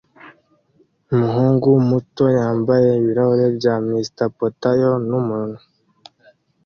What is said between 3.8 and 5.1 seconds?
Mr Potao